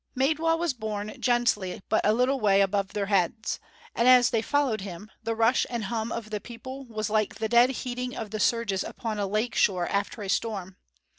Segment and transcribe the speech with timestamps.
[0.15, 3.59] Maidwa was borne gently along but a little way above their heads;
[3.93, 7.47] and as they followed him, the rush and hum of the people was like the
[7.47, 10.75] dead heating of the surges upon a lake shore after a storm.